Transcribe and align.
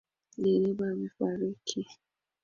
Dereva 0.41 0.85
amefariki. 0.93 1.79